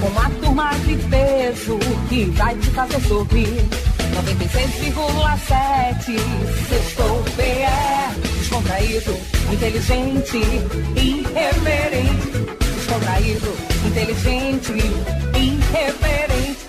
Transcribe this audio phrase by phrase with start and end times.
[0.00, 1.78] Com uma turma de peso
[2.08, 3.68] que vai te fazer sorrir.
[4.14, 6.18] 96,7
[6.68, 7.66] Sextou PE
[8.38, 9.18] Descontraído,
[9.52, 10.38] inteligente,
[10.96, 12.32] irreverente.
[12.76, 13.52] Descontraído,
[13.86, 14.72] inteligente,
[15.36, 16.67] irreverente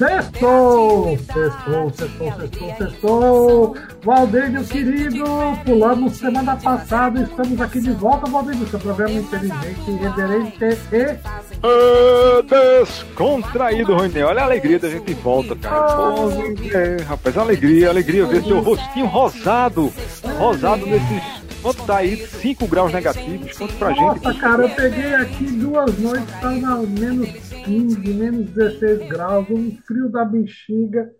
[0.00, 1.18] Sextou!
[1.18, 3.76] Sextou, sextou, sextou, sextou!
[4.02, 5.24] Valdênio querido,
[5.62, 11.18] pulamos semana passada, estamos aqui de volta, Valdênio, seu programa inteligente, irreverente e.
[11.62, 14.22] Ah, descontraído, Rony.
[14.22, 15.92] Olha a alegria da gente volta, cara.
[15.92, 16.30] Pô,
[16.74, 19.92] é, rapaz, alegria, alegria ver seu rostinho rosado.
[20.38, 21.49] Rosado nesses.
[21.62, 22.16] Quanto tá aí?
[22.16, 23.56] 5 graus negativos.
[23.56, 24.00] Quanto pra gente?
[24.00, 27.28] Nossa, cara, eu peguei aqui duas noites, na menos
[27.64, 31.10] 15, menos 16 graus, um frio da bexiga,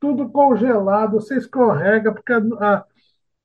[0.00, 2.84] tudo congelado, você escorrega, porque a,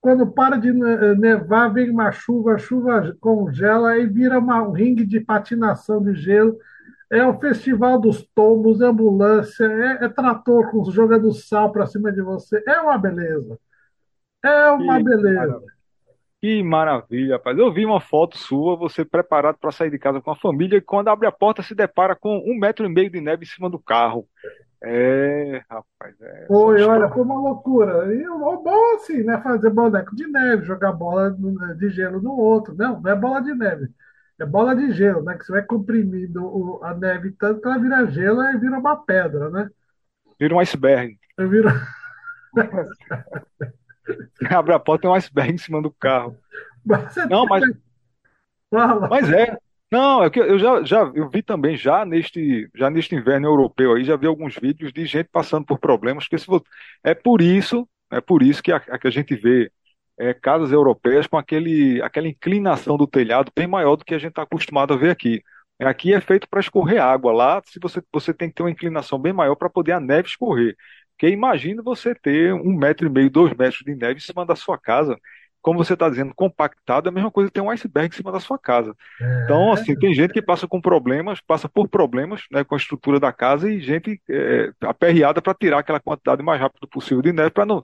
[0.01, 4.71] quando para de ne- nevar, vem uma chuva, a chuva congela e vira uma, um
[4.71, 6.57] ringue de patinação de gelo.
[7.11, 12.11] É o festival dos tombos, é ambulância, é, é trator com, jogando sal para cima
[12.11, 12.63] de você.
[12.67, 13.59] É uma beleza.
[14.43, 15.78] É uma beleza.
[16.41, 17.57] Que maravilha, rapaz.
[17.57, 20.81] Eu vi uma foto sua, você preparado para sair de casa com a família, e
[20.81, 23.69] quando abre a porta se depara com um metro e meio de neve em cima
[23.69, 24.25] do carro.
[24.81, 26.45] É, rapaz, é.
[26.47, 28.13] Foi, olha, foi uma loucura.
[28.15, 29.41] E o bom assim, né?
[29.41, 31.35] Fazer boneco de neve, jogar bola
[31.77, 32.73] de gelo no outro.
[32.73, 33.89] Não, não é bola de neve.
[34.39, 35.37] É bola de gelo, né?
[35.37, 39.49] Que você vai comprimindo a neve tanto que ela vira gelo e vira uma pedra,
[39.49, 39.69] né?
[40.39, 41.17] Vira um iceberg.
[41.37, 41.67] Eu viro...
[44.49, 46.35] Abre a porta e tem um iceberg em cima do carro.
[46.85, 47.63] Mas você Não, mas
[48.69, 49.07] fala.
[49.09, 49.57] Mas é.
[49.91, 53.93] Não, é que eu já, já eu vi também já neste já neste inverno europeu
[53.95, 56.63] aí já vi alguns vídeos de gente passando por problemas que se vo-
[57.03, 59.71] é por isso é por isso que a, a que a gente vê
[60.19, 64.29] é, casas europeias com aquele aquela inclinação do telhado bem maior do que a gente
[64.31, 65.41] está acostumado a ver aqui.
[65.79, 69.17] Aqui é feito para escorrer água lá, se você você tem que ter uma inclinação
[69.17, 70.75] bem maior para poder a neve escorrer.
[71.19, 74.55] Porque imagina você ter um metro e meio, dois metros de neve em cima da
[74.55, 75.17] sua casa,
[75.61, 78.39] como você está dizendo, compactado, é a mesma coisa ter um iceberg em cima da
[78.39, 78.95] sua casa.
[79.43, 83.19] Então, assim, tem gente que passa com problemas, passa por problemas, né, com a estrutura
[83.19, 87.51] da casa e gente é, aperreada para tirar aquela quantidade mais rápido possível de neve
[87.51, 87.83] para não,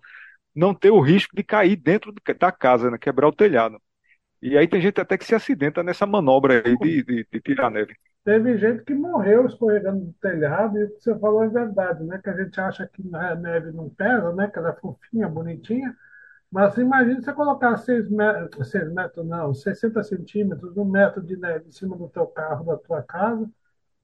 [0.56, 3.81] não ter o risco de cair dentro de- da casa, né, quebrar o telhado.
[4.41, 7.69] E aí tem gente até que se acidenta nessa manobra aí de, de, de tirar
[7.72, 7.96] neve.
[8.25, 12.19] Teve gente que morreu escorregando do telhado, e o que você falou é verdade, né?
[12.22, 14.47] Que a gente acha que a neve não pesa, né?
[14.47, 15.96] Que ela é fofinha, bonitinha.
[16.52, 21.68] Mas imagina você colocar 6 metros, 6 metros não, 60 centímetros, um metro de neve
[21.68, 23.47] em cima do teu carro, da tua casa,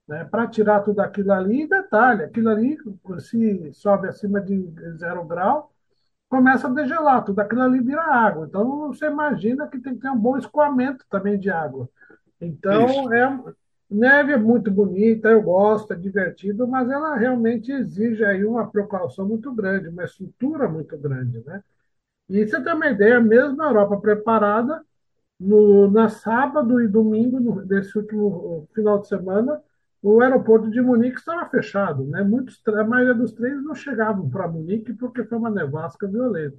[0.06, 0.24] né?
[0.24, 1.62] Para tirar tudo aquilo ali.
[1.62, 2.78] E detalhe, aquilo ali,
[3.18, 5.72] se sobe acima de zero grau,
[6.28, 8.46] começa a degelar, tudo aquilo ali vira água.
[8.46, 11.88] Então você imagina que tem que ter um bom escoamento também de água.
[12.40, 12.44] Isso.
[12.44, 13.54] Então, é,
[13.92, 19.26] neve é muito bonita, eu gosto, é divertido, mas ela realmente exige aí uma precaução
[19.28, 21.62] muito grande, uma estrutura muito grande, né?
[22.28, 24.84] E você tem uma ideia, mesmo na Europa preparada,
[25.40, 29.60] no, na sábado e domingo desse último final de semana,
[30.02, 32.22] o aeroporto de Munique estava fechado, né?
[32.24, 36.58] Muitos, a maioria dos trens não chegavam para Munique porque foi uma nevasca violenta.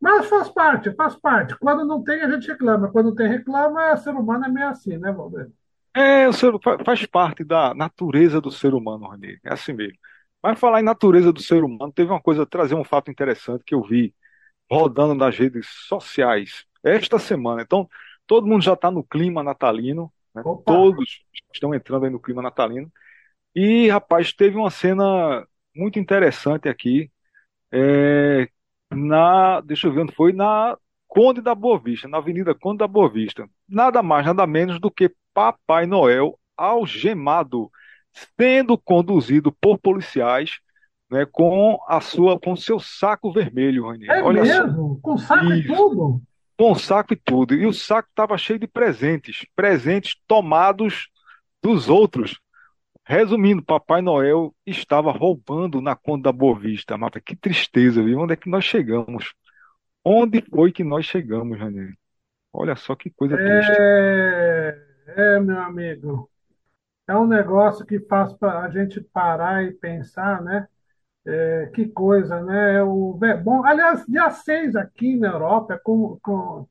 [0.00, 1.56] Mas faz parte, faz parte.
[1.58, 2.90] Quando não tem, a gente reclama.
[2.92, 5.50] Quando tem, reclama, ser humano é meio assim, né, Valdir?
[5.94, 9.38] É, o ser, fa- faz parte da natureza do ser humano, Rony.
[9.44, 9.98] É assim mesmo.
[10.42, 13.74] Mas falar em natureza do ser humano, teve uma coisa, trazer um fato interessante que
[13.74, 14.14] eu vi
[14.70, 17.62] rodando nas redes sociais esta semana.
[17.62, 17.88] Então,
[18.26, 20.44] todo mundo já está no clima natalino, né?
[20.66, 22.92] Todos estão entrando aí no clima natalino.
[23.54, 25.46] E, rapaz, teve uma cena
[25.76, 27.10] muito interessante aqui,
[27.72, 28.48] é,
[28.92, 30.76] na, deixa eu ver onde foi, na
[31.08, 33.48] Conde da Boa Vista, na Avenida Conde da Boa Vista.
[33.68, 37.70] Nada mais, nada menos do que Papai Noel algemado,
[38.38, 40.60] sendo conduzido por policiais,
[41.10, 44.08] né, com a sua, com seu saco vermelho, Rani.
[44.08, 44.98] É Olha só, mesmo?
[45.02, 45.74] Com saco e Isso.
[45.74, 46.22] tudo?
[46.62, 47.54] com saco e tudo.
[47.54, 51.08] E o saco estava cheio de presentes, presentes tomados
[51.60, 52.40] dos outros.
[53.04, 56.96] Resumindo, Papai Noel estava roubando na Conde da Boa Vista.
[56.96, 58.20] Mata, que tristeza, viu?
[58.20, 59.34] Onde é que nós chegamos?
[60.04, 61.94] Onde foi que nós chegamos, Rani?
[62.52, 63.72] Olha só que coisa triste.
[65.06, 66.30] É, é, meu amigo.
[67.06, 70.68] é um negócio que faz a gente parar e pensar, né?
[71.26, 72.76] É, que coisa, né?
[72.76, 76.68] É o, bom, aliás, dia 6 aqui na Europa é com, com,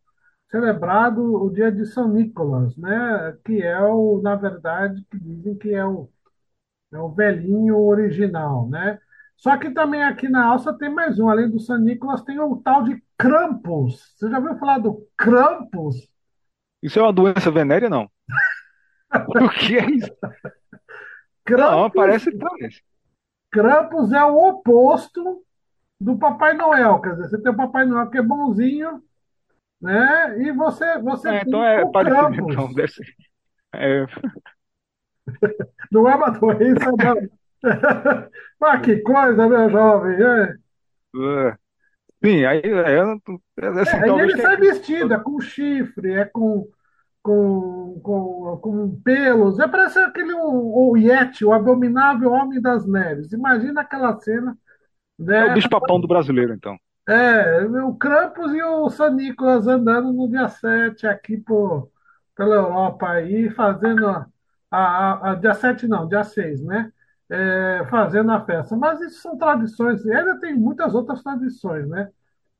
[0.51, 3.37] celebrado o dia de São Nicolas, né?
[3.45, 6.09] Que é o, na verdade, que dizem que é o,
[6.93, 8.99] é o velhinho original, né?
[9.37, 12.57] Só que também aqui na Áustria tem mais um, além do São Nicolas, tem o
[12.57, 14.13] tal de Krampus.
[14.15, 16.11] Você já ouviu falar do Krampus?
[16.81, 18.09] Isso é uma doença venérea, não?
[19.45, 20.11] o que é isso?
[21.43, 22.81] Krampus, não, parece, parece.
[23.51, 25.43] Krampus é o oposto
[25.99, 26.99] do Papai Noel.
[27.01, 29.03] Quer dizer, você tem o Papai Noel que é bonzinho,
[29.81, 30.41] né?
[30.41, 33.05] E você, você é, então é parecido, então, deve ser.
[33.73, 34.05] É...
[35.91, 37.29] Não é uma doença, não.
[38.59, 40.55] Mas que coisa, meu jovem, é?
[42.23, 46.67] Sim, aí é, é, assim, é, ele sai vestido, é com chifre, é com,
[47.23, 53.31] com, com, com pelos, é parece aquele o, o Yeti, o abominável homem das neves.
[53.31, 54.57] Imagina aquela cena.
[55.17, 55.47] Né?
[55.47, 56.77] É o bicho-papão do brasileiro, então.
[57.07, 61.89] É, o Krampus e o San Nicolas andando no dia 7 aqui por,
[62.35, 64.27] pela Europa aí, fazendo a,
[64.69, 66.91] a, a, dia 7 não, dia 6, né?
[67.29, 68.75] É, fazendo a festa.
[68.75, 72.09] Mas isso são tradições, e ainda tem muitas outras tradições, né?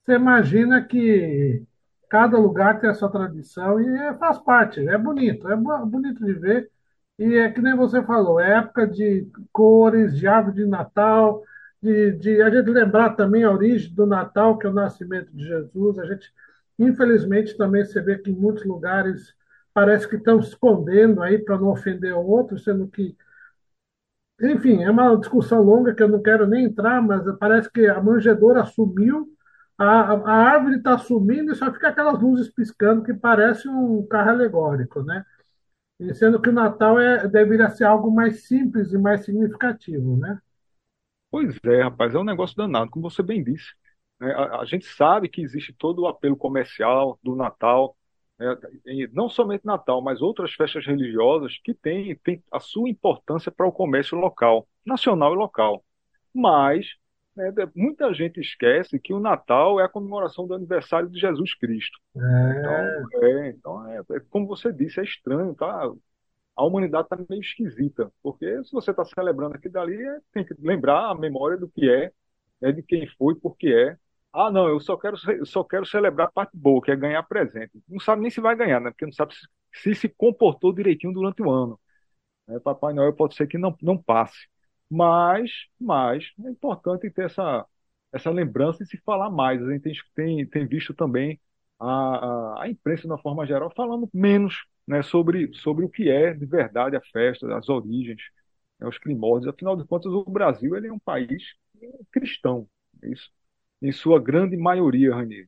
[0.03, 1.63] Você imagina que
[2.11, 6.33] cada lugar tem a sua tradição e é, faz parte, é bonito, é bonito de
[6.33, 6.69] ver.
[7.17, 11.41] E é que nem você falou, é época de cores, de árvore de Natal,
[11.81, 15.45] de, de a gente lembrar também a origem do Natal, que é o nascimento de
[15.45, 15.99] Jesus.
[15.99, 16.33] A gente,
[16.77, 19.33] infelizmente, também você vê que em muitos lugares
[19.73, 23.15] parece que estão escondendo aí para não ofender o outro, sendo que,
[24.41, 28.01] enfim, é uma discussão longa que eu não quero nem entrar, mas parece que a
[28.01, 29.29] manjedoura sumiu,
[29.83, 34.29] a, a árvore está sumindo e só fica aquelas luzes piscando que parece um carro
[34.29, 35.25] alegórico, né?
[35.99, 40.39] E sendo que o Natal é, deveria ser algo mais simples e mais significativo, né?
[41.29, 43.71] Pois é, rapaz, é um negócio danado, como você bem disse.
[44.19, 44.31] Né?
[44.33, 47.95] A, a, gente sabe que existe todo o apelo comercial do Natal,
[48.85, 53.67] e não somente Natal, mas outras festas religiosas que têm, têm a sua importância para
[53.67, 55.85] o comércio local, nacional e local.
[56.33, 56.95] Mas
[57.35, 61.97] né, muita gente esquece que o Natal é a comemoração do aniversário de Jesus Cristo.
[62.15, 62.59] É.
[62.59, 65.91] Então, é, então é, é, como você disse, é estranho, tá?
[66.55, 70.53] a humanidade está meio esquisita, porque se você está celebrando aqui dali, é, tem que
[70.59, 72.11] lembrar a memória do que é,
[72.61, 73.97] é de quem foi, por que é.
[74.33, 77.23] Ah, não, eu só quero, eu só quero celebrar a parte boa, que é ganhar
[77.23, 77.71] presente.
[77.87, 78.91] Não sabe nem se vai ganhar, né?
[78.91, 81.79] Porque não sabe se se, se comportou direitinho durante o ano.
[82.49, 84.47] É, Papai Noel pode ser que não, não passe.
[84.91, 87.65] Mas, mas é importante ter essa,
[88.13, 89.63] essa lembrança e se falar mais.
[89.63, 91.41] A gente tem, tem, tem visto também
[91.79, 96.09] a, a, a imprensa, de uma forma geral, falando menos né, sobre, sobre o que
[96.09, 98.21] é de verdade a festa, as origens,
[98.79, 99.53] né, os primórdios.
[99.53, 101.43] Afinal de contas, o Brasil ele é um país
[102.11, 102.67] cristão,
[103.03, 103.29] é isso,
[103.81, 105.47] em sua grande maioria, Rani.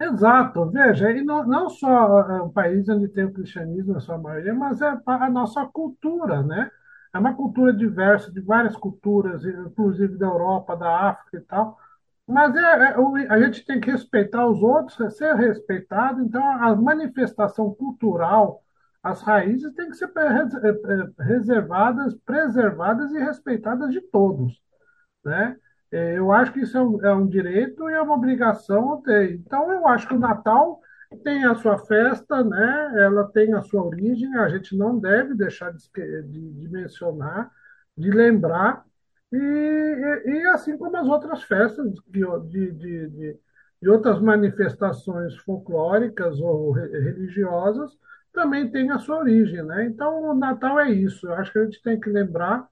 [0.00, 4.18] Exato, veja, e não, não só é um país onde tem o cristianismo na sua
[4.18, 6.70] maioria, mas é a nossa cultura, né?
[7.14, 11.78] É uma cultura diversa, de várias culturas, inclusive da Europa, da África e tal.
[12.26, 12.94] Mas é, é,
[13.28, 16.20] a gente tem que respeitar os outros, é ser respeitado.
[16.22, 18.62] Então, a manifestação cultural,
[19.00, 24.60] as raízes têm que ser é, reservadas, preservadas e respeitadas de todos,
[25.24, 25.56] né?
[25.92, 29.34] Eu acho que isso é um, é um direito e é uma obrigação ter.
[29.34, 30.80] Então, eu acho que o Natal
[31.16, 32.94] tem a sua festa, né?
[32.98, 34.34] Ela tem a sua origem.
[34.36, 35.88] A gente não deve deixar de,
[36.22, 37.50] de, de mencionar,
[37.96, 38.84] de lembrar
[39.34, 43.38] e, e, e, assim como as outras festas de, de,
[43.82, 47.98] de, outras manifestações folclóricas ou religiosas,
[48.32, 49.62] também tem a sua origem.
[49.64, 49.86] Né?
[49.86, 51.26] Então, o Natal é isso.
[51.26, 52.68] Eu acho que a gente tem que lembrar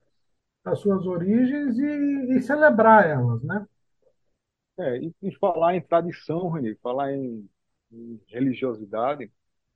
[0.65, 3.43] as suas origens e, e celebrar elas.
[3.43, 3.67] Né?
[4.79, 7.49] É, e, falar em tradição, Reni, falar em
[8.29, 9.31] religiosidade,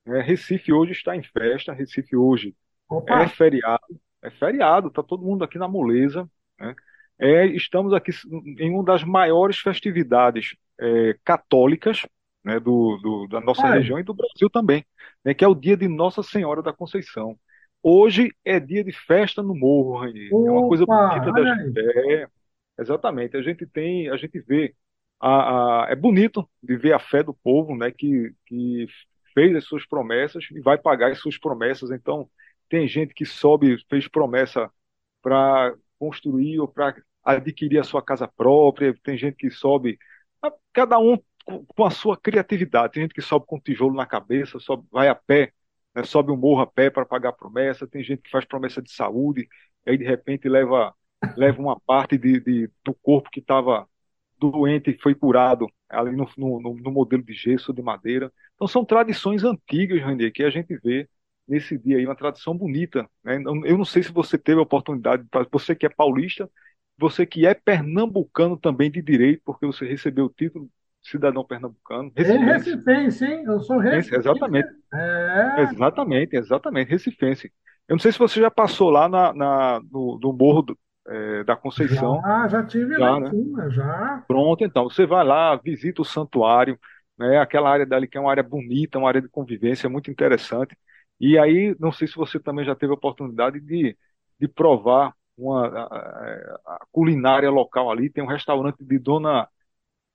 [0.07, 2.55] é, Recife hoje está em festa, Recife hoje
[2.89, 3.23] Opa.
[3.23, 6.75] é feriado, é feriado, está todo mundo aqui na moleza, né?
[7.19, 8.13] É, estamos aqui
[8.59, 12.03] em uma das maiores festividades é, católicas
[12.45, 14.85] né, do, do, da nossa região e do Brasil também,
[15.25, 17.37] né, que é o dia de Nossa Senhora da Conceição.
[17.83, 20.29] Hoje é dia de festa no morro, Rainha.
[20.31, 21.81] É uma coisa bonita da gente.
[21.81, 22.29] É,
[22.79, 23.37] exatamente.
[23.37, 24.75] A gente tem, a gente vê.
[25.21, 28.87] A, a, é bonito de ver a fé do povo, né, que, que
[29.35, 31.91] fez as suas promessas e vai pagar as suas promessas.
[31.91, 32.29] Então,
[32.69, 34.71] tem gente que sobe, fez promessa
[35.23, 36.95] para construir ou para
[37.25, 39.99] adquirir a sua casa própria, tem gente que sobe,
[40.73, 41.19] cada um
[41.69, 45.15] com a sua criatividade, tem gente que sobe com tijolo na cabeça, sobe, vai a
[45.15, 45.53] pé
[45.97, 48.93] né, sobe um morro a pé para pagar promessa, tem gente que faz promessa de
[48.93, 49.49] saúde,
[49.87, 50.95] aí de repente leva,
[51.37, 53.89] leva uma parte de, de do corpo que estava
[54.39, 58.33] doente foi curado ali no, no, no, modelo de gesso de madeira.
[58.55, 61.09] Então são tradições antigas, Randy, que a gente vê
[61.47, 63.09] nesse dia aí, uma tradição bonita.
[63.23, 63.37] Né?
[63.65, 66.51] Eu não sei se você teve a oportunidade, você que é paulista,
[66.99, 70.69] você que é pernambucano também de direito, porque você recebeu o título
[71.03, 72.11] cidadão pernambucano.
[72.17, 73.45] É recifense, hein?
[73.45, 74.21] Eu sou recifense.
[74.21, 74.69] Exatamente.
[74.93, 75.63] É.
[75.63, 77.53] Exatamente, exatamente, recifense.
[77.89, 80.79] Eu não sei se você já passou lá na, na no, no Morro do,
[81.09, 82.21] é, da Conceição.
[82.25, 83.31] Ah, já tive já, lá em né?
[83.31, 84.25] cima, já.
[84.27, 86.79] Pronto, então, você vai lá, visita o santuário,
[87.19, 90.77] né, aquela área dali que é uma área bonita, uma área de convivência muito interessante.
[91.19, 93.97] E aí, não sei se você também já teve a oportunidade de,
[94.39, 98.11] de provar uma, a, a culinária local ali.
[98.11, 99.49] Tem um restaurante de Dona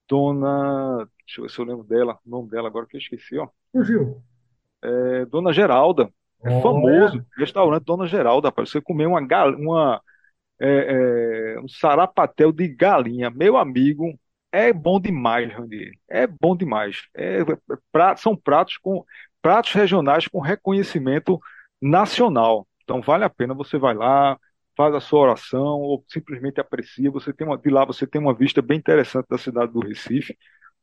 [0.07, 1.07] Dona.
[1.25, 3.47] Deixa eu ver se eu lembro dela, o nome dela agora que eu esqueci, ó.
[3.71, 4.21] Fugiu.
[4.83, 6.11] É, Dona Geralda.
[6.43, 7.19] É famoso.
[7.19, 7.39] É.
[7.39, 8.69] Restaurante Dona Geralda, rapaz.
[8.69, 9.21] Você comer uma,
[9.57, 10.01] uma
[10.61, 13.31] é, é, um sarapatel de galinha.
[13.31, 14.17] Meu amigo,
[14.51, 15.97] é bom demais, Randy.
[16.07, 17.03] É bom demais.
[17.15, 17.39] É,
[17.91, 19.03] pra, são pratos com
[19.41, 21.39] pratos regionais com reconhecimento
[21.81, 22.67] nacional.
[22.83, 24.37] Então vale a pena você vai lá,
[24.77, 27.09] faz a sua oração ou simplesmente aprecia.
[27.09, 30.37] Você tem uma, de lá você tem uma vista bem interessante da cidade do Recife.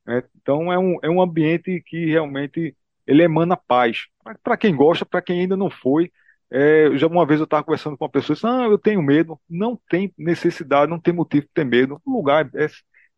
[0.04, 0.24] Né?
[0.40, 4.06] Então é um, é um ambiente que realmente ele emana paz.
[4.42, 6.10] Para quem gosta, para quem ainda não foi,
[6.50, 9.02] é, já uma vez eu estava conversando com uma pessoa e disse, ah, eu tenho
[9.02, 9.38] medo.
[9.48, 12.00] Não tem necessidade, não tem motivo de ter medo.
[12.04, 12.68] O lugar é,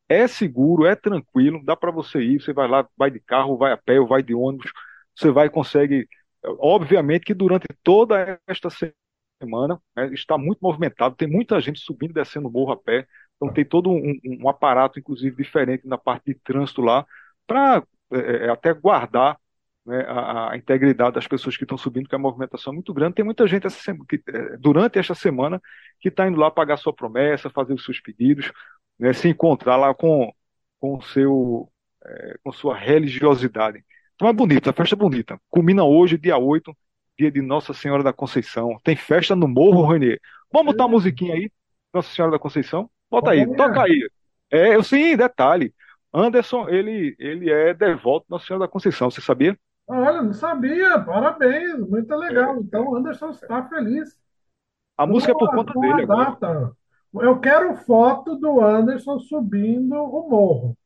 [0.08, 2.40] é seguro, é tranquilo, dá para você ir.
[2.40, 4.72] Você vai lá, vai de carro, vai a pé, ou vai de ônibus.
[5.14, 6.08] Você vai e consegue.
[6.58, 8.68] Obviamente que durante toda esta
[9.40, 13.06] semana, né, está muito movimentado, tem muita gente subindo e descendo o morro a pé,
[13.36, 17.06] então tem todo um, um aparato, inclusive, diferente na parte de trânsito lá,
[17.46, 17.82] para
[18.12, 19.38] é, é, até guardar
[19.90, 23.16] né, a, a, integridade das pessoas que estão subindo, que a movimentação é muito grande.
[23.16, 25.60] Tem muita gente essa semana, que, é, durante esta semana
[25.98, 28.52] que está indo lá pagar sua promessa, fazer os seus pedidos,
[28.96, 30.32] né, se encontrar lá com,
[30.78, 31.68] com, seu,
[32.06, 33.84] é, com sua religiosidade.
[34.14, 35.40] Então é bonita, a festa é bonita.
[35.48, 36.72] Culmina hoje, dia 8,
[37.18, 38.78] dia de Nossa Senhora da Conceição.
[38.84, 40.20] Tem festa no Morro, Renê.
[40.52, 41.50] Vamos botar uma musiquinha aí,
[41.92, 42.88] Nossa Senhora da Conceição?
[43.10, 44.08] Bota aí, toca aí.
[44.52, 45.74] É, eu sim, detalhe.
[46.14, 49.58] Anderson, ele, ele é devoto Nossa Senhora da Conceição, você sabia?
[49.92, 52.54] Olha, não sabia, parabéns, muito legal.
[52.54, 52.58] É.
[52.60, 54.16] Então, Anderson está feliz.
[54.96, 56.46] A música é por conta dele data.
[56.46, 56.72] agora.
[57.12, 60.78] Eu quero foto do Anderson subindo o morro.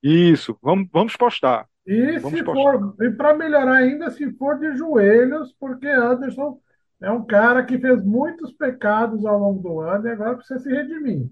[0.00, 1.66] Isso, vamos, vamos postar.
[1.84, 6.60] E Vamos se for, e para melhorar ainda, se for de joelhos, porque Anderson
[7.00, 10.70] é um cara que fez muitos pecados ao longo do ano e agora precisa se
[10.70, 11.28] redimir.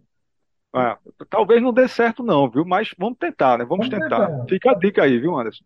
[0.74, 0.98] Ah,
[1.30, 2.64] talvez não dê certo, não, viu?
[2.64, 3.64] Mas vamos tentar, né?
[3.64, 4.26] Vamos, vamos tentar.
[4.26, 4.44] tentar.
[4.48, 5.64] Fica a dica aí, viu, Anderson?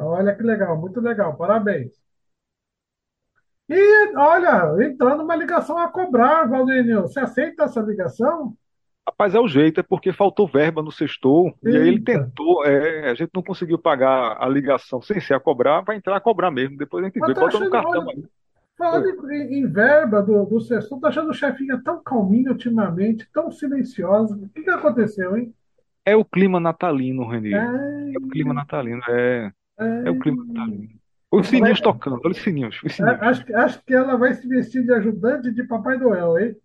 [0.00, 1.92] Olha que legal, muito legal, parabéns.
[3.68, 8.56] E olha, entrando uma ligação a cobrar, Valdênio, você aceita essa ligação?
[9.06, 13.10] Rapaz, é o jeito, é porque faltou verba no sextor, e aí ele tentou, é,
[13.10, 16.50] a gente não conseguiu pagar a ligação sem ser a cobrar, vai entrar a cobrar
[16.50, 18.24] mesmo, depois a gente vê, bota no cartão aí.
[18.76, 23.50] Falando em, em, verba do, do sextor, tá achando o chefinha tão calminho ultimamente, tão
[23.50, 25.54] silenciosa, o que que aconteceu, hein?
[26.04, 30.44] É o clima natalino, Renê, é, é o clima natalino, é, é, é o clima
[30.44, 30.88] natalino.
[31.32, 32.80] Os sininhos tocando, olha os sininhos.
[32.84, 33.22] Os sininhos.
[33.22, 36.56] Acho, acho que ela vai se vestir de ajudante de Papai Noel, hein?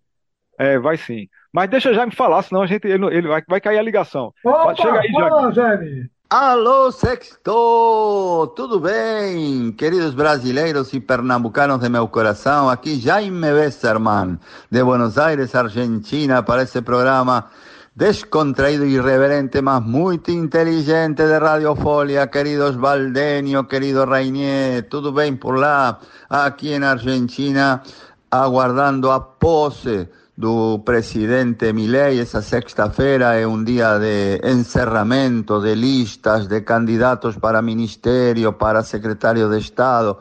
[0.58, 1.28] É, vai sim.
[1.52, 4.32] Mas deixa já me falar, senão a gente, ele, ele vai, vai cair a ligação.
[4.44, 6.10] Opa, Chega aí, fala, Jaime.
[6.28, 8.52] Alô, Sexto!
[8.56, 12.68] Tudo bem, queridos brasileiros e pernambucanos de meu coração?
[12.68, 14.36] Aqui Jaime Westerman,
[14.68, 17.48] de Buenos Aires, Argentina, para esse programa
[17.96, 25.98] descontraído irreverente, mas muito inteligente de Radiofolia, queridos Valdenio, querido Rainier, tudo bem por lá?
[26.28, 27.82] Aqui em Argentina,
[28.30, 36.46] aguardando a pose do presidente Milei esa sexta-feira é un día de encerramento de listas
[36.46, 40.18] de candidatos para ministerio, para secretario de Estado.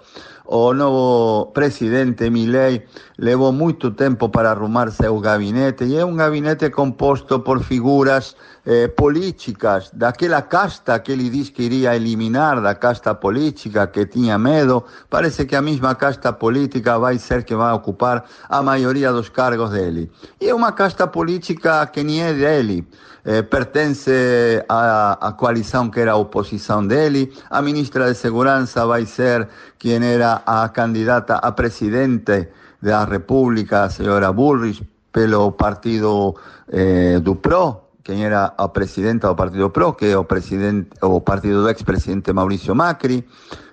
[0.48, 2.86] O novo presidente Milei
[3.18, 8.88] levou muito tempo para arrumar seu gabinete e é um gabinete composto por figuras eh,
[8.88, 14.84] políticas daquela casta que ele diz que iria eliminar, da casta política que tinha medo.
[15.10, 19.72] Parece que a mesma casta política vai ser que vai ocupar a maioria dos cargos
[19.72, 20.12] dele.
[20.40, 22.88] E é uma casta política que nem é dele.
[23.28, 27.34] Eh, pertence à, à coalição que era a oposição dele.
[27.50, 29.48] A ministra de Segurança vai ser
[29.80, 36.36] quem era a candidata a presidente da República, a senhora Bullrich, pelo partido
[36.70, 41.20] eh, do PRO, quem era a presidenta do Partido PRO, que é o, presidente, o
[41.20, 43.26] partido do ex-presidente Maurício Macri.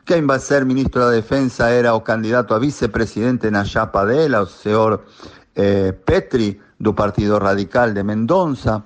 [0.06, 4.46] Quem vai ser ministro da Defesa era o candidato a vice-presidente na chapa dela, o
[4.46, 5.02] senhor
[5.54, 8.82] eh, Petri, do Partido Radical de Mendonça.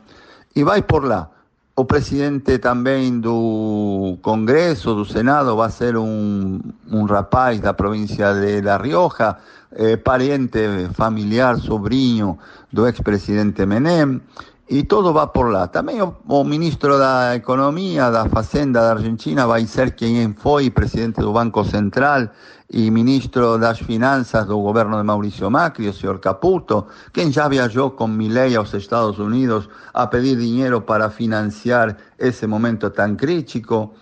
[0.57, 1.29] E vai por lá.
[1.77, 6.59] O presidente também do Congresso, do Senado, vai ser um,
[6.91, 9.37] um rapaz da província de La Rioja,
[9.73, 12.39] eh, pariente familiar, sobrinho
[12.73, 14.23] do ex-presidente Menem.
[14.69, 15.69] E todo vai por lá.
[15.69, 21.33] Também o, ministro da Economia, da Fazenda da Argentina, vai ser quem foi presidente do
[21.33, 22.29] Banco Central
[22.69, 27.93] e ministro das Finanças do governo de Maurício Macri, o senhor Caputo, quem já viajou
[27.93, 33.95] com Milei aos Estados Unidos a pedir dinheiro para financiar esse momento tão crítico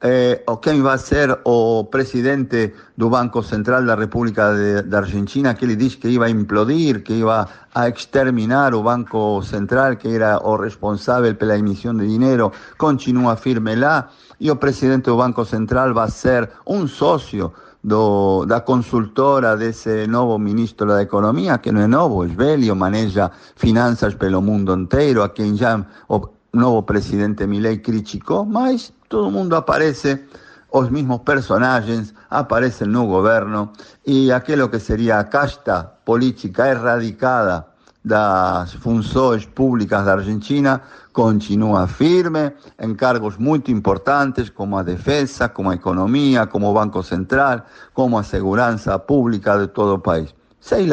[0.00, 5.76] eh, quem vai ser o presidente do Banco Central da República de, Argentina, que ele
[5.76, 11.34] disse que ia implodir, que ia a exterminar o Banco Central, que era o responsável
[11.34, 16.50] pela emissão de dinheiro, continua firme lá, e o presidente do Banco Central vai ser
[16.66, 22.26] um sócio do, da consultora desse novo ministro da Economia, que não é novo, é
[22.26, 28.92] velho, maneja finanças pelo mundo inteiro, a quem já o novo presidente Milei criticou, mas
[29.08, 30.24] todo mundo aparece,
[30.72, 33.72] os mismos personagens aparecen no governo
[34.04, 37.66] e aquilo que seria a casta política erradicada
[38.06, 40.80] das funções públicas da Argentina
[41.12, 47.64] continua firme em cargos muito importantes como a defesa, como a economia, como Banco Central,
[47.92, 50.32] como a segurança pública de todo país.
[50.66, 50.88] Sei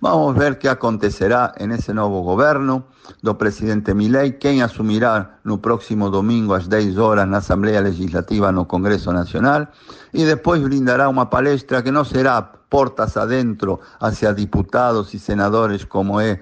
[0.00, 2.84] vamos ver que acontecerá nesse novo governo
[3.22, 8.64] do presidente Milei, quem assumirá no próximo domingo às 10 horas na Assembleia Legislativa no
[8.64, 9.68] Congresso Nacional
[10.14, 16.18] e depois brindará uma palestra que não será portas adentro hacia diputados e senadores como
[16.18, 16.40] é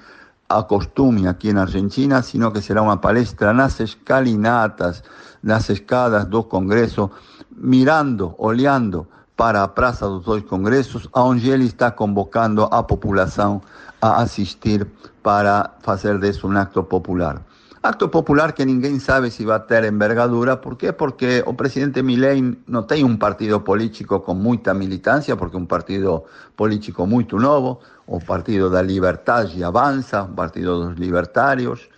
[0.49, 5.03] a costume aqui na Argentina, sino que será uma palestra nas escalinatas,
[5.43, 7.11] nas escadas do Congresso,
[7.51, 9.09] mirando, olhando
[9.39, 13.63] para a Praça dos Dois Congressos, onde ele está convocando a população
[14.03, 14.85] a assistir
[15.23, 17.41] para fazer disso um acto popular.
[17.81, 20.91] Acto popular que ninguém sabe se vai ter envergadura, por quê?
[20.91, 25.67] Porque o presidente Milei não tem um partido político com muita militância, porque é um
[25.67, 26.25] partido
[26.57, 31.89] político muito novo, o Partido da Liberdade Avança, o Partido dos Libertários,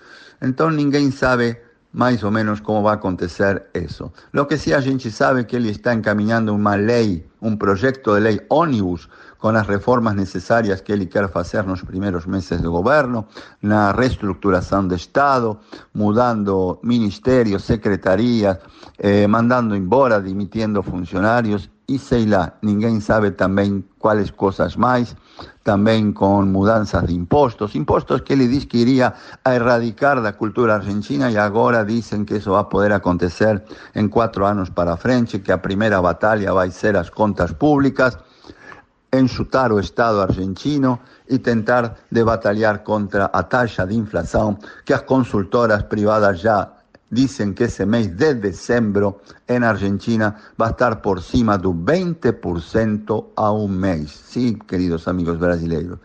[0.43, 1.57] então ninguém sabe
[1.93, 4.13] mais ou menos como vai acontecer isso.
[4.33, 8.21] Lo que sim a gente sabe que ele está encaminhando uma lei, um projeto de
[8.21, 13.27] lei ônibus com as reformas necessárias que ele quer fazer nos primeiros meses de governo,
[13.63, 15.59] na reestruturação do Estado,
[15.95, 18.59] mudando ministérios, secretarias,
[18.99, 25.17] eh, mandando embora, dimitindo funcionários e sei lá, ninguém sabe também quais coisas mais,
[25.65, 31.29] também com mudanças de impostos, impostos que ele diz que a erradicar da cultura argentina
[31.33, 33.61] e agora dizem que isso vai poder acontecer
[33.93, 38.17] em quatro anos para frente, que a primeira batalha vai ser as contas públicas,
[39.13, 45.03] enxutar o Estado argentino e tentar de batalhar contra a taxa de inflação que as
[45.03, 46.71] consultoras privadas já
[47.11, 53.53] dizem que esse mês de dezembro em Argentina vai estar por cima do 20% a
[53.53, 54.11] um mês.
[54.11, 55.99] Sim, queridos amigos brasileiros.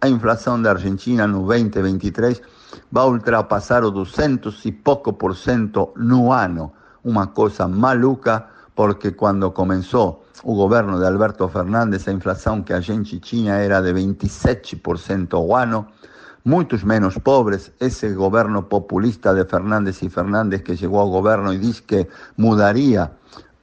[0.00, 2.40] A inflação da Argentina no 2023
[2.90, 6.72] vai ultrapassar o 200 e pouco por cento no ano.
[7.04, 12.80] Uma coisa maluca, porque quando começou o governo de Alberto Fernandes, a inflação que a
[12.80, 15.86] gente tinha era de 27% ao ano,
[16.44, 17.72] muitos menos pobres.
[17.80, 23.10] Esse governo populista de Fernandes e Fernandes que chegou ao governo e disse que mudaria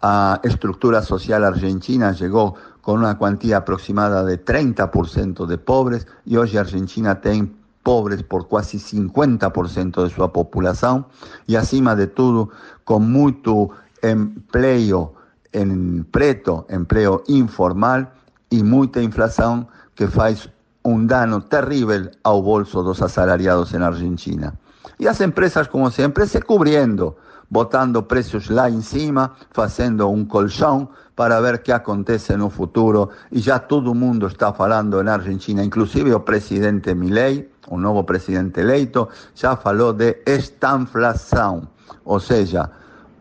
[0.02, 6.58] a estrutura social argentina, chegou com uma quantia aproximada de 30% de pobres e hoje
[6.58, 11.06] a Argentina tem pobres por quase 50% de sua população
[11.48, 12.50] e acima de tudo
[12.86, 13.70] com muito
[14.02, 15.14] emprego
[15.52, 18.08] em preto, emprego informal
[18.52, 20.50] e muita inflação que faz
[20.90, 24.54] um dano terrível ao bolso dos assalariados em Argentina.
[25.00, 27.16] E as empresas, como sempre, se cobrindo,
[27.50, 33.10] botando preços lá em cima, fazendo um colchão para ver que acontece no futuro.
[33.32, 38.60] E já todo mundo está falando na Argentina, inclusive o presidente Milei, o novo presidente
[38.60, 41.68] eleito, já falou de estanflação,
[42.04, 42.70] ou seja,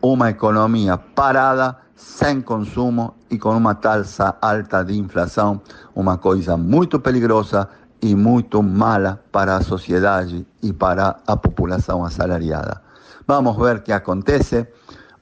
[0.01, 5.61] uma economia parada sem consumo e com uma taxa alta de inflação,
[5.93, 7.67] uma coisa muito perigosa
[8.01, 12.81] e muito mala para a sociedade e para a população assalariada.
[13.27, 14.65] Vamos ver o que acontece.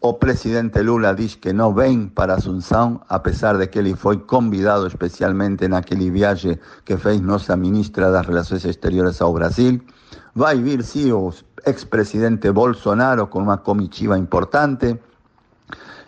[0.02, 4.86] O presidente Lula diz que não vem para Assunção, apesar de que ele foi convidado
[4.86, 9.82] especialmente naquele viagem que fez nossa ministra das Relações Exteriores ao Brasil.
[10.36, 11.34] Vai vir, sim, o
[11.66, 15.02] expresidente Bolsonaro con una comitiva importante,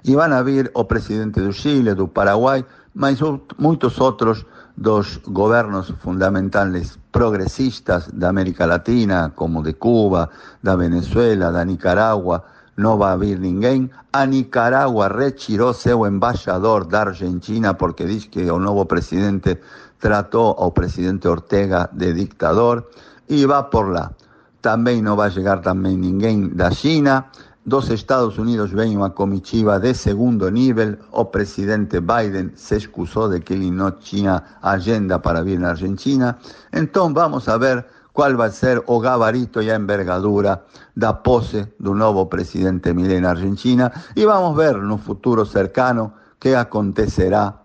[0.04, 3.20] y van a vir o presidente do Chile, do Paraguay, mas
[3.58, 10.30] muchos otros dos gobiernos fundamentales progresistas de América Latina, como de Cuba,
[10.62, 12.46] de Venezuela, de Nicaragua,
[12.78, 13.90] no va a haber ninguém.
[14.14, 19.62] A Nicaragua retiró seu embajador de Argentina porque dice que el nuevo presidente
[20.00, 22.90] trató al presidente Ortega de dictador
[23.28, 24.14] y va por lá.
[24.62, 27.28] También no va a llegar también ninguém da China.
[27.66, 30.98] Dos Estados Unidos ven una comitiva de segundo nivel.
[31.12, 36.38] O presidente Biden se excusó de que él no tenía agenda para vir na Argentina.
[36.72, 41.72] Entonces vamos a ver cuál va a ser o gabarito y a envergadura da pose
[41.80, 47.64] do novo presidente Milei na Argentina y vamos a ver un futuro cercano qué acontecerá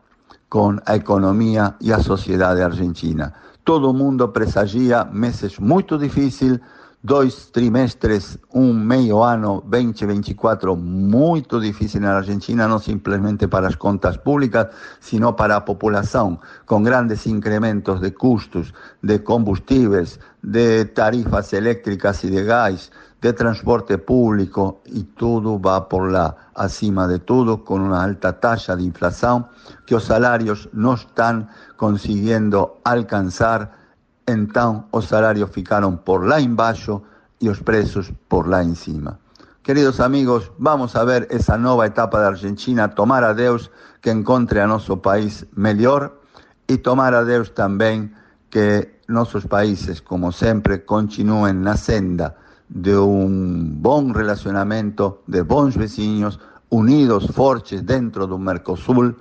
[0.48, 3.34] con a economía y a sociedade argentina.
[3.64, 6.60] Todo mundo presagia meses muito difíceis,
[7.04, 14.16] dois trimestres, um meio ano 2024 muito difícil na Argentina, não simplesmente para as contas
[14.16, 14.68] públicas,
[15.00, 22.30] sino para a população, com grandes incrementos de custos de combustíveis, de tarifas elétricas e
[22.30, 22.90] de gás,
[23.20, 28.76] de transporte público y todo va por la, acima de todo, con una alta tasa
[28.76, 29.46] de inflación
[29.84, 33.83] que los salarios no están consiguiendo alcanzar,
[34.26, 37.02] entonces los salarios ficaron por la embaixo
[37.38, 39.18] y los precios por la encima.
[39.62, 44.60] Queridos amigos, vamos a ver esa nueva etapa de Argentina, tomar a Dios que encontre
[44.60, 46.20] a nuestro país mejor
[46.66, 48.14] y tomar a Dios también
[48.50, 52.36] que nuestros países, como siempre, continúen na senda
[52.68, 59.16] de un buen relacionamiento, de bons vecinos, unidos, fortes dentro de un Mercosul,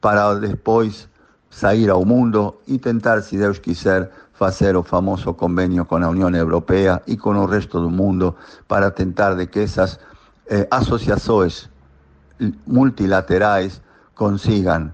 [0.00, 1.08] para después
[1.50, 6.30] salir al mundo y tentar, si Dios quiser, fazer o famoso convênio com a União
[6.30, 8.34] Europeia e com o resto do mundo
[8.68, 9.98] para tentar de que essas
[10.48, 11.70] eh, associações
[12.66, 13.80] multilaterais
[14.14, 14.92] consigam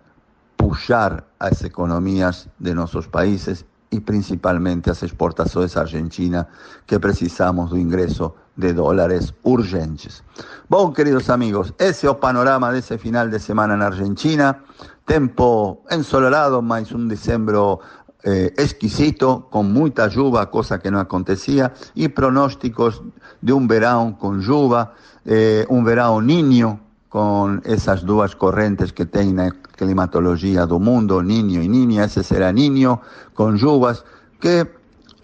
[0.57, 6.47] puxar as economias de nossos países e principalmente as exportações à Argentina,
[6.87, 10.23] que precisamos do ingresso de dólares urgentes.
[10.69, 14.63] Bom, queridos amigos, esse é o panorama desse final de semana na Argentina.
[15.07, 17.81] Tempo ensolarado, mas um dezembro
[18.23, 23.03] eh, exquisito, con mucha lluvia, cosa que no acontecía, y pronósticos
[23.41, 24.93] de un verano con lluvia,
[25.25, 31.69] eh, un verano niño, con esas dos corrientes que tiene climatología do mundo, niño y
[31.69, 33.01] niña, ese será niño,
[33.35, 34.05] con lluvias
[34.39, 34.71] que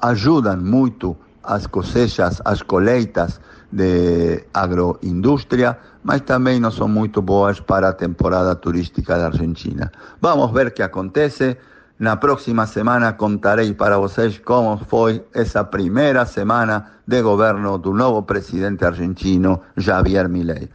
[0.01, 7.89] ayudan mucho las cosechas, las coleitas de agroindustria, mas también no son muy boas para
[7.89, 9.93] la temporada turística de Argentina.
[10.21, 11.59] Vamos a ver qué acontece.
[11.99, 18.27] La próxima semana contaré para vocês cómo fue esa primera semana de gobierno del nuevo
[18.27, 20.69] presidente argentino, Javier Milei.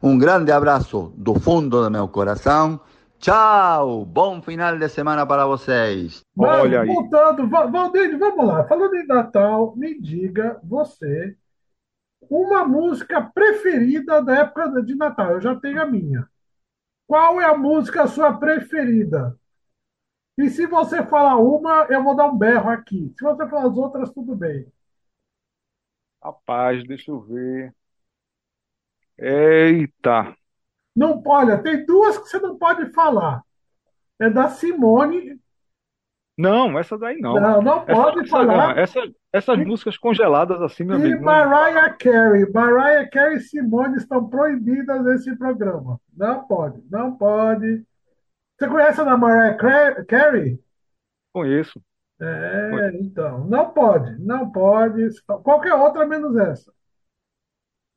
[0.00, 2.80] Um grande abraço do fundo do meu coração.
[3.18, 4.04] Tchau!
[4.04, 6.22] Bom final de semana para vocês.
[6.36, 6.86] Mas, Olha aí.
[6.86, 8.62] Voltando, Valdir, vamos lá.
[8.64, 11.36] Falando em Natal, me diga você
[12.30, 15.32] uma música preferida da época de Natal.
[15.32, 16.24] Eu já tenho a minha.
[17.04, 19.36] Qual é a música sua preferida?
[20.38, 23.14] E se você falar uma, eu vou dar um berro aqui.
[23.18, 24.66] Se você falar as outras, tudo bem.
[26.22, 27.74] Rapaz, deixa eu ver.
[29.18, 30.34] Eita!
[30.94, 33.42] Não, olha, tem duas que você não pode falar.
[34.18, 35.40] É da Simone.
[36.36, 37.34] Não, essa daí não.
[37.34, 38.78] Não, não pode essa, falar.
[38.78, 39.00] Essa,
[39.32, 41.22] essas músicas congeladas assim, meu e amigo.
[41.22, 42.50] E Mariah Carey.
[42.50, 46.00] Mariah Carey e Simone estão proibidas nesse programa.
[46.16, 47.84] Não pode, não pode.
[48.58, 50.58] Você conhece a Mariah Carey?
[51.32, 51.80] Conheço.
[52.20, 52.96] É, Conheço.
[52.98, 53.46] então.
[53.46, 55.08] Não pode, não pode.
[55.42, 56.72] Qualquer outra menos essa.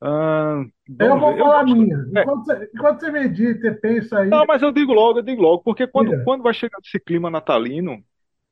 [0.00, 0.62] Ah,
[0.98, 1.96] eu vou falar a minha.
[2.14, 2.22] É.
[2.22, 4.28] Enquanto, você, enquanto você medita e pensa aí.
[4.28, 7.30] Não, mas eu digo logo, eu digo logo, porque quando, quando vai chegar esse clima
[7.30, 8.04] natalino,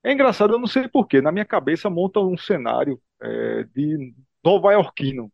[0.03, 4.73] é engraçado, eu não sei porquê, na minha cabeça monta um cenário é, de nova
[4.73, 5.31] iorquino,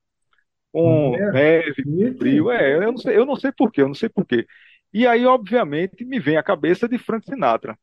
[0.73, 1.33] com é.
[1.33, 2.51] neve, frio.
[2.51, 4.47] É, eu não sei, eu não sei porquê, eu não sei porquê.
[4.93, 7.79] E aí, obviamente, me vem a cabeça de Frank Sinatra.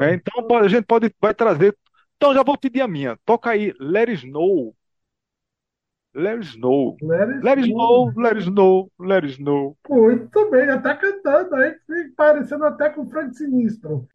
[0.00, 1.76] É, então a gente pode vai trazer.
[2.16, 3.18] Então já vou pedir a minha.
[3.24, 4.74] Toca aí Let It Snow
[6.14, 6.98] Let it snow.
[7.00, 9.78] Let it, let it snow, let it snow, let it snow.
[9.88, 11.74] Muito bem, já tá cantando aí,
[12.14, 14.06] parecendo até com o Frank Sinistro.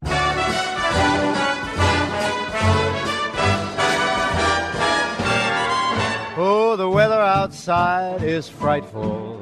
[6.38, 9.41] Oh, the weather outside is frightful,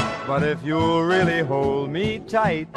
[0.31, 2.69] But if you'll really hold me tight,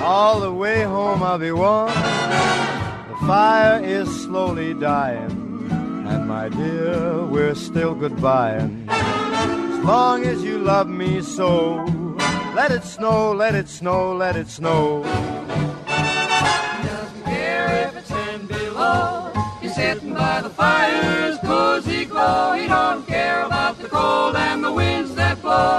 [0.00, 1.88] all the way home I'll be warm.
[1.88, 5.32] The fire is slowly dying
[6.06, 8.86] and my dear, we're still goodbying.
[8.88, 11.84] As long as you love me so,
[12.54, 15.02] let it snow, let it snow, let it snow.
[15.82, 19.32] Doesn't care if it's ten below.
[19.60, 22.52] He's sitting by the fire's cozy glow.
[22.52, 23.88] He don't care about the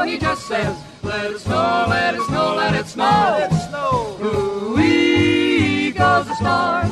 [0.08, 3.38] He just says, let it snow, let it snow, let it snow.
[3.39, 4.18] Let it snow.
[4.24, 6.89] Ooh-wee goes the storm.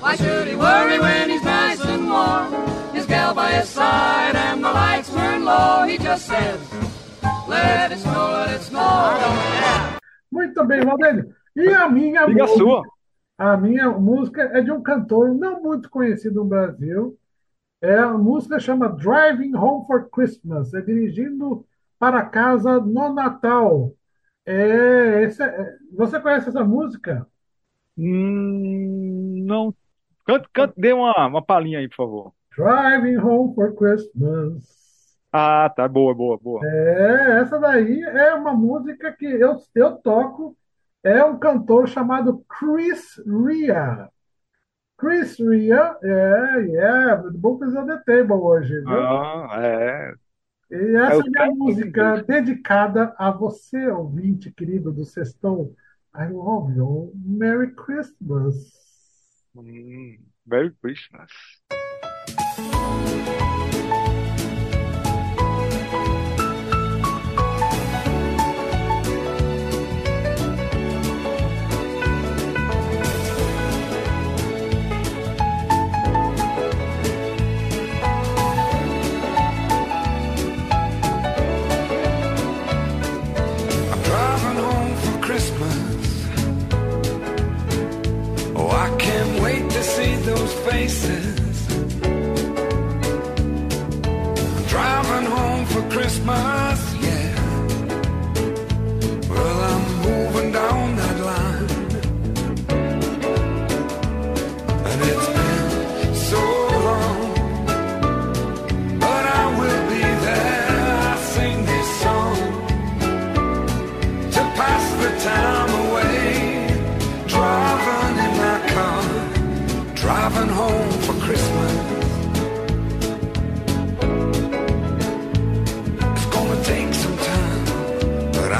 [0.00, 2.52] Why should he worry when he's nice and warm?
[2.94, 5.84] His gal by his side and the lights turn low.
[5.86, 6.60] He just says,
[7.48, 9.98] let it snow, let it snow.
[10.30, 11.34] Muito bem, Valdênio.
[11.56, 12.82] E a minha Diga a música, sua.
[13.38, 17.16] a minha música é de um cantor não muito conhecido no Brasil.
[17.80, 20.74] É, a música chama Driving Home for Christmas.
[20.74, 21.64] É dirigindo
[21.98, 23.92] para casa no Natal.
[24.46, 27.26] É, esse é- você conhece essa música?
[27.96, 29.74] Hum, não.
[30.24, 32.32] Cante, cante, dê uma, uma palhinha aí, por favor.
[32.56, 35.16] Driving Home for Christmas.
[35.32, 35.86] Ah, tá.
[35.88, 36.64] Boa, boa, boa.
[36.64, 40.56] É, essa daí é uma música que eu, eu toco.
[41.02, 44.08] É um cantor chamado Chris Ria.
[44.98, 48.86] Chris Ria, é, yeah, book is on the table hoje, viu?
[48.86, 50.27] Ah, é.
[50.70, 55.74] E essa É é tempo música dedicada a você, ouvinte querido do Sextou.
[56.14, 57.12] I love you.
[57.14, 58.72] Merry Christmas.
[59.54, 61.30] Hum, Merry Christmas.
[96.28, 96.67] For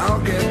[0.00, 0.47] I'll get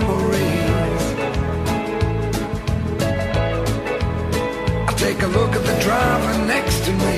[0.00, 1.04] memories.
[4.88, 7.16] I take a look at the driver next to me.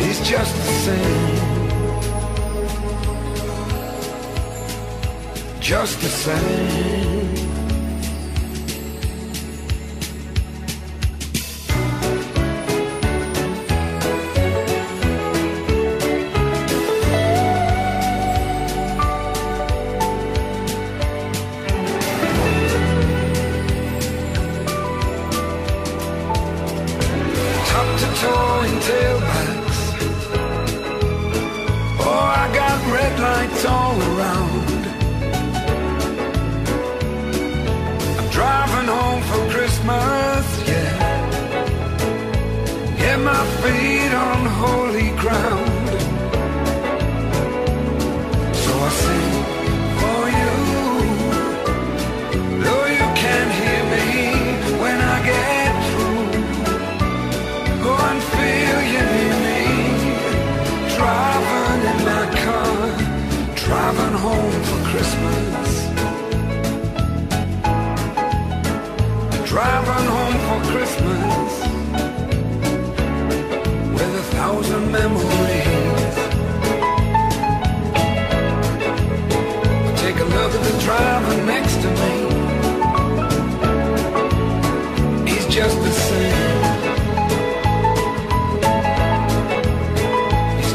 [0.00, 1.36] He's just the same.
[5.60, 7.47] Just the same.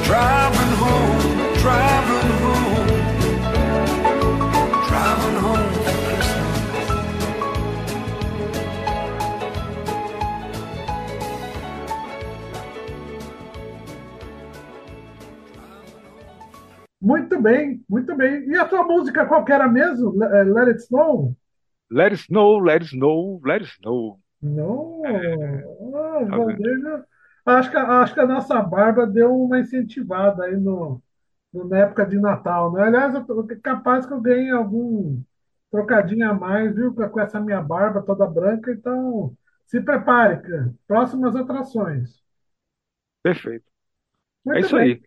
[0.07, 2.87] Driving home, driving home,
[4.87, 7.33] driving home for Christmas.
[17.01, 18.47] Muito bem, muito bem.
[18.49, 20.23] E a tua música qual que era mesmo?
[20.23, 21.35] Eh, Let It Snow?
[21.91, 24.17] Let it snow, let it snow, let it snow.
[24.41, 25.01] Não.
[25.05, 26.37] Ah, Tá
[27.45, 31.01] acho que, acho que a nossa barba deu uma incentivada aí no,
[31.53, 32.83] no- na época de Natal, né?
[32.83, 35.21] Aliás, eu tô, capaz que eu ganhei algum
[35.71, 36.93] trocadinho a mais, viu?
[36.95, 38.71] Com com essa minha barba toda branca.
[38.73, 39.35] Então,
[39.67, 40.75] se prepare, cara.
[40.87, 42.21] Próximas atrações.
[43.21, 43.65] Perfeito.
[44.45, 44.77] Muito É isso bem.
[44.77, 45.01] aí.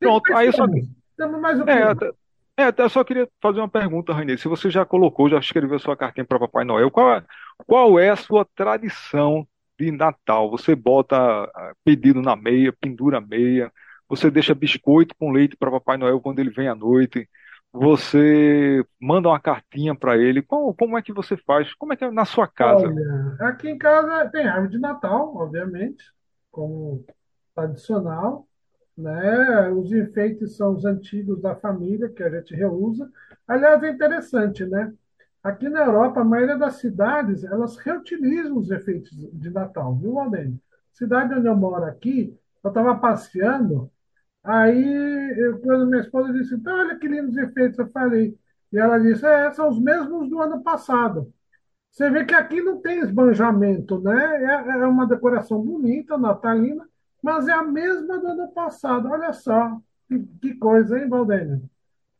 [0.00, 0.64] Pronto, aí eu só.
[0.64, 1.78] Temos, temos mais o quê?
[1.78, 2.10] É, até,
[2.58, 4.36] é, até eu só queria fazer uma pergunta, Rainê.
[4.38, 7.24] Se você já colocou, já escreveu sua cartinha para Papai Noel, qual é,
[7.66, 9.46] qual é a sua tradição
[9.78, 10.50] de Natal?
[10.50, 13.72] Você bota ah, pedido na meia, pendura a meia,
[14.08, 17.28] você deixa biscoito com leite para Papai Noel quando ele vem à noite,
[17.72, 20.40] você manda uma cartinha para ele.
[20.42, 21.74] Como, como é que você faz?
[21.74, 22.86] Como é que é na sua casa?
[22.86, 26.04] Olha, aqui em casa tem árvore de Natal, obviamente,
[26.52, 27.04] como
[27.52, 28.46] tradicional,
[28.96, 29.70] né?
[29.70, 33.10] Os enfeites são os antigos da família que a gente reusa.
[33.46, 34.92] Aliás, é interessante, né?
[35.44, 40.58] Aqui na Europa, a maioria das cidades, elas reutilizam os efeitos de Natal, viu, Aldênio?
[40.94, 43.90] Cidade onde eu moro aqui, eu estava passeando,
[44.42, 44.84] aí
[45.38, 48.38] eu, quando minha esposa disse, então, olha que lindos efeitos, eu falei,
[48.72, 51.32] e ela disse, é, são os mesmos do ano passado.
[51.90, 54.44] Você vê que aqui não tem esbanjamento, né?
[54.44, 56.88] É, é uma decoração bonita, natalina,
[57.22, 59.08] mas é a mesma do ano passado.
[59.10, 61.70] Olha só, que, que coisa, hein, Valdênio?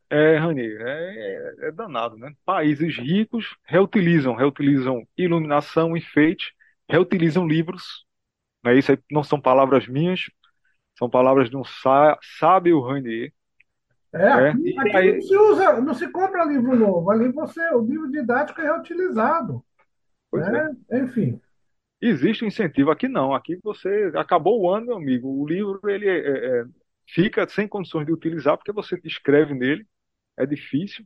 [0.09, 2.33] É, Rani, é, é- é danado, né?
[2.45, 6.53] Países ricos reutilizam, reutilizam iluminação, enfeite,
[6.89, 8.05] reutilizam livros,
[8.63, 8.77] né?
[8.77, 10.21] Isso aí não são palavras minhas,
[10.97, 13.33] são palavras de um sá- sábio Ranier,
[14.13, 14.57] É, né?
[14.57, 17.11] aqui, E aqui não aí, se usa, não se compra livro novo.
[17.11, 19.63] Ali você, o livro didático é reutilizado,
[20.31, 20.75] pois é, né?
[20.93, 21.41] Enfim,
[22.01, 26.07] existe um incentivo, aqui não, aqui você acabou o ano, meu amigo, o livro ele
[26.07, 26.65] é- é- é-
[27.07, 29.85] fica sem condições de utilizar porque você escreve nele,
[30.37, 31.05] é difícil.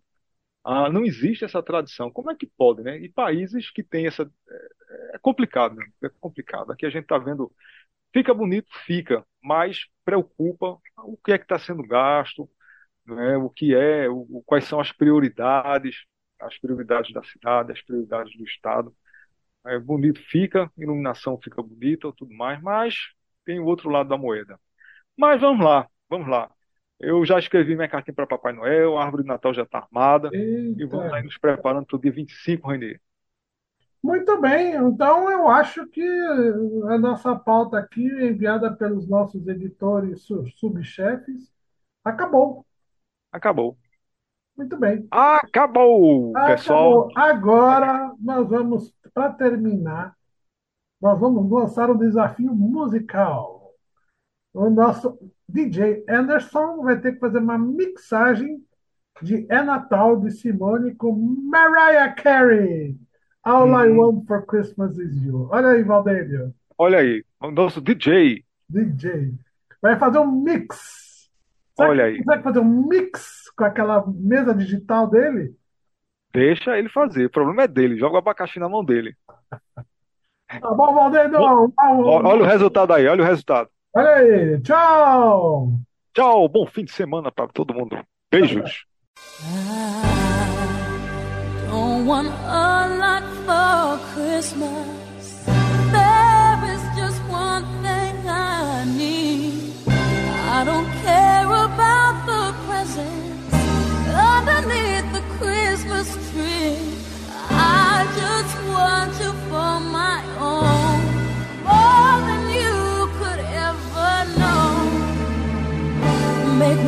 [0.63, 2.11] Ah, não existe essa tradição.
[2.11, 2.99] Como é que pode, né?
[2.99, 4.31] E países que têm essa.
[5.13, 5.85] É, é complicado, né?
[6.03, 6.71] É complicado.
[6.71, 7.51] Aqui a gente está vendo.
[8.13, 12.49] Fica bonito, fica, mas preocupa o que é que está sendo gasto,
[13.05, 13.37] né?
[13.37, 15.97] O que é, o, quais são as prioridades,
[16.39, 18.95] as prioridades da cidade, as prioridades do Estado.
[19.65, 22.95] É bonito, fica, iluminação fica bonita, tudo mais, mas
[23.45, 24.59] tem o outro lado da moeda.
[25.17, 26.51] Mas vamos lá, vamos lá.
[26.99, 30.35] Eu já escrevi minha cartinha para Papai Noel, a árvore de Natal já está armada
[30.75, 31.13] e vamos eita.
[31.13, 32.99] aí nos preparando para o dia 25, Renê.
[34.01, 36.01] Muito bem, então eu acho que
[36.89, 41.51] a nossa pauta aqui, enviada pelos nossos editores su- subchefes,
[42.03, 42.65] acabou.
[43.31, 43.77] Acabou.
[44.55, 45.11] Muito bem.
[45.11, 47.07] Acabou, pessoal.
[47.07, 47.11] Acabou.
[47.15, 50.15] Agora nós vamos, para terminar,
[51.01, 53.58] nós vamos lançar um desafio musical.
[54.53, 58.63] O nosso DJ Anderson vai ter que fazer uma mixagem
[59.21, 62.97] de É Natal de Simone com Mariah Carey.
[63.43, 65.49] All I Hum, Want for Christmas is You.
[65.51, 68.43] Olha aí, Valdênio, olha aí, o nosso DJ.
[68.69, 69.33] DJ.
[69.81, 71.29] Vai fazer um mix.
[71.75, 72.17] Será Olha que aí.
[72.23, 75.55] consegue fazer um mix com aquela mesa digital dele?
[76.33, 77.25] Deixa ele fazer.
[77.25, 77.97] O problema é dele.
[77.97, 79.15] Joga o abacaxi na mão dele.
[80.59, 81.39] Tá bom, Valdênio?
[81.79, 83.69] Olha o resultado aí, olha o resultado.
[84.05, 84.61] Aí.
[84.61, 85.79] Tchau.
[86.13, 87.97] Tchau, bom fim de semana para todo mundo.
[88.31, 88.85] Beijos.
[91.69, 95.08] Don't want a lot for Christmas.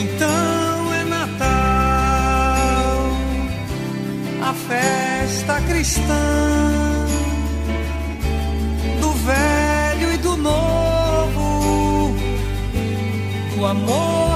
[0.00, 1.48] Então é Natal,
[4.40, 6.04] a festa cristã
[9.00, 12.14] do velho e do novo,
[13.56, 14.27] do amor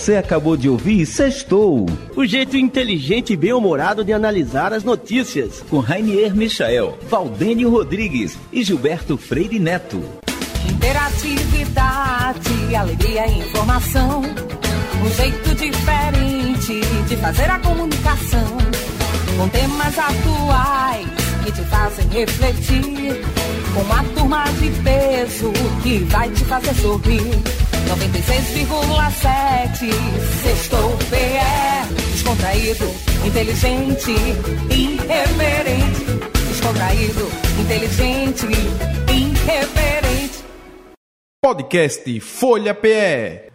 [0.00, 1.84] Você acabou de ouvir Sextou.
[2.16, 5.62] O jeito inteligente e bem-humorado de analisar as notícias.
[5.68, 10.02] Com Rainier Michael, Valdênio Rodrigues e Gilberto Freire Neto.
[10.66, 14.22] Interatividade, alegria e informação.
[14.22, 18.56] Um jeito diferente de fazer a comunicação.
[19.36, 21.08] Com temas atuais
[21.44, 23.20] que te fazem refletir.
[23.74, 27.59] Com uma turma de peso que vai te fazer sorrir.
[27.90, 29.90] 96,7
[30.42, 32.86] Sextou PE Descontraído,
[33.26, 34.12] inteligente,
[34.70, 36.04] irreverente.
[36.48, 37.28] Descontraído,
[37.58, 38.46] inteligente,
[39.08, 40.44] irreverente.
[41.42, 43.48] Podcast Folha PE.